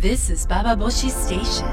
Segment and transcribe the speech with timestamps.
[0.00, 1.66] This is Baba Boshi Station.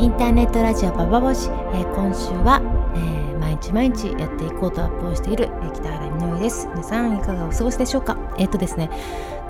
[0.00, 2.60] インターネットラジオババボシ、えー今週は、
[2.96, 6.66] えー毎日毎日やっていこうとアップをしている、えー北原みのりです。
[6.68, 8.16] 皆さんいかがお過ごしでしょうか？
[8.38, 8.90] えっ、とですね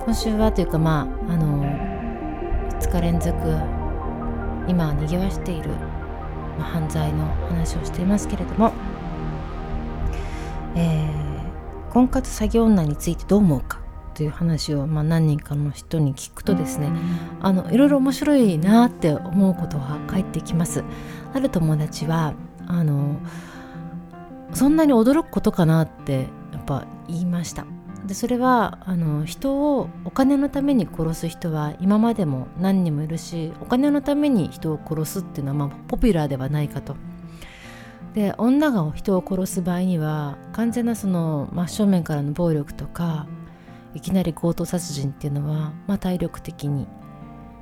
[0.05, 1.63] 今週はというかまああの
[2.81, 3.35] 2日連続
[4.69, 5.71] 今賑わしている、
[6.59, 8.73] まあ、犯罪の話をしていますけれども、
[10.77, 11.21] えー
[11.93, 13.80] 婚活詐欺女についてどう思うか？
[14.21, 16.91] という話を、まあ、何人かの人に聞くとですね
[17.41, 20.85] あのいろいろ面白いなって思うことが返ってきます。
[21.33, 22.35] ある友達は
[22.67, 23.19] あの
[24.53, 27.65] そんなに驚くことかなってやっぱ言いました。
[28.05, 36.95] でそれはあの人をお金のために殺す人は今までも何人もいるしお金のために人を殺すっていうのは、まあ、ポピュラーではないかと。
[38.13, 43.27] で女が人を殺す場合には完全なその真正面からの暴力とか
[43.95, 46.87] いきなり強盗殺人っていうのは、まあ、体力的に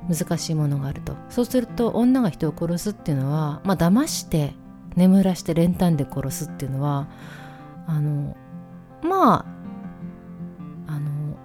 [0.07, 1.15] 難しいものがあると。
[1.29, 4.53] そうすると女が人を殺すっていうのは、まあ騙して
[4.95, 7.07] 眠らして練炭で殺すっていうのは
[7.87, 8.35] あの
[9.01, 9.45] ま
[10.87, 11.37] ああの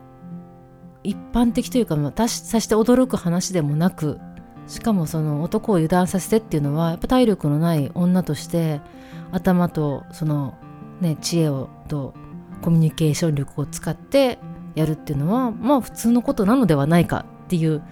[1.02, 4.18] 一般的というか、まあ、たしさして驚く話でもなく
[4.66, 8.80] しかもその男を油断させてっていうのはやっぱ体力のない女として
[9.30, 10.54] 頭とその
[11.00, 12.14] ね知恵をと
[12.62, 14.38] コミュニケーション力を使って
[14.74, 17.82] やるっていうのはまあ普通のことなのではないかっていう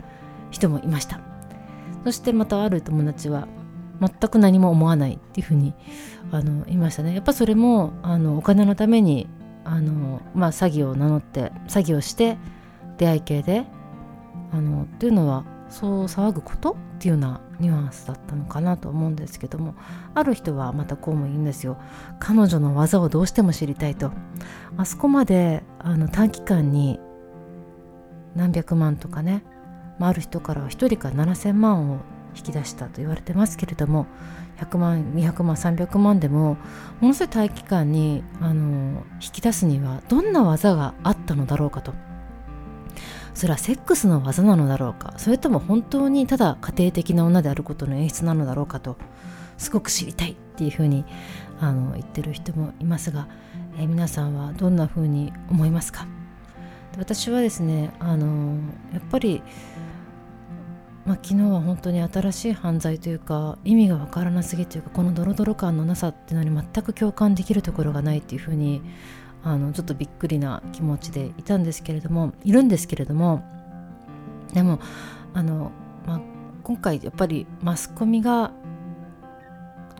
[0.50, 1.20] 人もいました。
[2.04, 3.46] そしてまたある友達は
[4.00, 5.74] 全く何も思わないっていうふうに
[6.32, 7.14] あの言いましたね。
[7.14, 9.28] やっぱそれもあのお金のために
[9.64, 12.36] あの、まあ、詐欺を名乗って詐欺をして
[12.98, 13.64] 出会い系で
[14.52, 19.74] あのっていうのはそう騒ぐことっていうようなニュアンスだったのかなと思うんですけども
[20.14, 21.78] ある人はまたこうも言うんですよ
[22.18, 24.10] 彼女の技をどうしても知りたいと
[24.76, 26.98] あそこまであの短期間に
[28.34, 29.44] 何百万とかね、
[29.98, 32.00] まあ、ある人からは1人から7,000万を
[32.34, 34.06] 引き出したと言われてますけれども
[34.58, 36.56] 100万200万300万でも
[37.00, 41.92] ものすごい短期間にあの引き出すにはどんな技があったのだろうかと。
[43.34, 45.14] それはセックスの技なのだろうか？
[45.16, 48.96] それとも本当にただ家庭的な女であることの演出なのだろうかと
[49.58, 51.04] すごく知りたいっていうふうに
[51.60, 53.28] あの言ってる人もいますが、
[53.78, 56.06] えー皆さんはどんなふうに思いますか？
[56.98, 58.56] 私はですねあの
[58.92, 59.42] やっぱり、
[61.06, 68.82] まあ、昨日は本当に新しい犯罪というか意味がわからなすぎというかこのドロドロ感のなさっていうのに全く共感できるところがないっていうふうに
[69.44, 73.42] あのちょっとびっくりな気持ちでいたんですけれどもいるんですけれども
[74.52, 74.78] でも
[75.34, 75.72] あの、
[76.06, 76.20] まあ、
[76.62, 78.52] 今回やっぱりマスコミが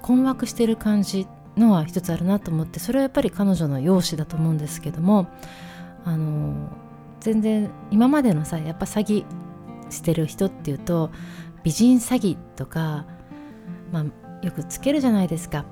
[0.00, 1.26] 困惑してる感じ
[1.56, 5.28] のは一つあるなと思ってそれはやっぱり彼女の容姿だと思うんですけども
[6.04, 6.68] あの
[7.20, 9.24] 全然今までのさやっぱ詐欺
[9.90, 11.10] してる人っていうと
[11.62, 13.06] 美人詐欺とか、
[13.92, 15.64] まあ、よくつけるじゃないですか。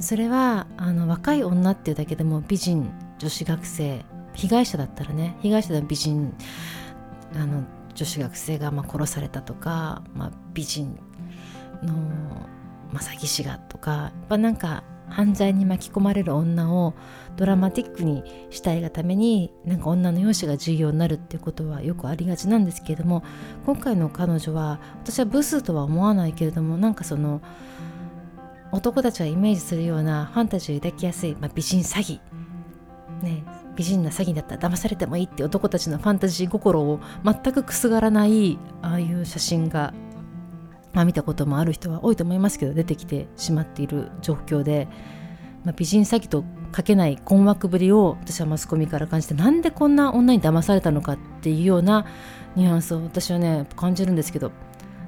[0.00, 6.34] それはあの若い女っていうだけでも美人女子学生被害者だったらね被害者でも美人
[7.34, 7.64] あの
[7.94, 10.98] 女子学生がま殺されたとか、まあ、美人
[11.82, 11.92] の、
[12.92, 16.94] まあ、詐欺師がとかやっぱなんか犯罪に巻き込まれる女を
[17.36, 23.24] ドラマティックにしたいがためになんか女の容姿が重要になるっていうことはよくありがちなんですけれども
[23.64, 27.40] 今回の彼女は私はブスとは思わないけれどもなんかその
[28.70, 32.20] 男たちがイメージするようなファンタジーを抱きやすい、まあ、美人詐欺
[33.22, 33.44] ね
[33.76, 39.94] 美人な詐欺だったら騙されてもいいって男たちのファンタジー心を全くくすがらないああいう写真が、
[40.92, 44.88] まあ、見たこともある人は多いと思いますけど出てきてしまっている状況で、
[45.64, 52.04] まあ、美人詐欺と書けない困惑ぶりを私はマスコミから感じてなんでこんな女に騙されたのかっていうような
[52.56, 54.50] ニュアンスを私はね感じるんですけど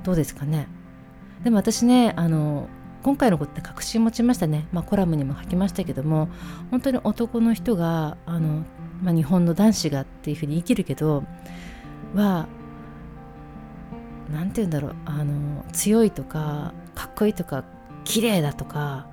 [0.05, 0.69] どうですかね。
[1.45, 2.69] でも私ねあの
[3.03, 6.29] 今回のことって確信持ちましたね、まあ、コラムにも書きましたけども
[6.71, 8.65] 本当に男の人があの、
[9.03, 11.25] まあ、日本の男子がっていうふうに生きるけど
[12.15, 12.47] は
[14.33, 17.65] 何て言うんだろうあの強いとかかっこいいとか
[18.05, 19.07] 綺麗だとか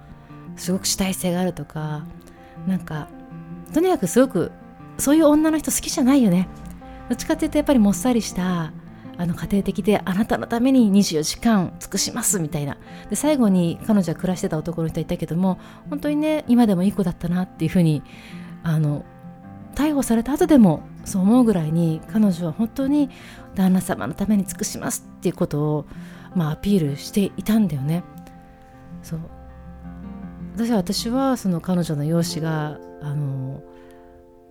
[0.57, 2.06] すごく主体性があるとか
[2.67, 3.07] なんか
[3.73, 4.51] とにかくすごく
[4.97, 6.47] そういう女の人好きじゃないよね。
[7.07, 8.73] どっちかっていうとやっぱりもっさりした
[9.17, 12.77] あの家庭的であなたのために24時間尽くしますみたいな
[13.09, 15.59] で最後に彼女は暮らしてた男の人いたけども
[15.89, 18.03] 本当にね今でもいい子だったなっていうふうに
[18.63, 19.05] あの
[19.75, 23.09] 逮捕された後でもそう思うぐらいに彼女は本当に
[23.55, 25.85] 旦那様のために尽くしますっていうことを、
[26.35, 28.03] まあ、アピールしていたんだよね。
[29.03, 29.19] そう
[30.55, 33.61] 私は私はその彼女の容姿があの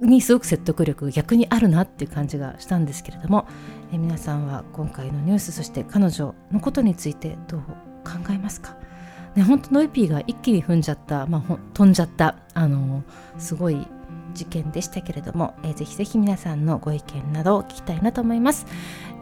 [0.01, 3.47] にすごく説得力が逆にあるなっていう感じがしたんですけれども、
[3.93, 7.61] え皆さんは今回のニュースそして彼女のことについてどう
[8.05, 8.77] 考えますか？
[9.35, 13.05] ね、本当ノイピーが一気に踏んじゃった、まあ、飛んじゃったあの
[13.39, 13.87] すごい
[14.33, 18.67] 事件でしたけれども、えー、ぜひぜひ皆さんのご意見などを聞きたいなと思います、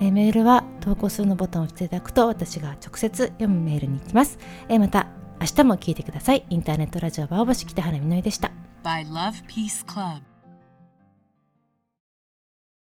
[0.00, 4.38] えー、メールは投稿するのボタンを押していただくと私が直接読むメールに行きます、
[4.68, 5.08] えー、また
[5.40, 6.46] 明日も聞いてください。
[6.48, 8.52] インターネットラジオバオボシ北原みのりでした。
[8.84, 10.33] By Love Peace Club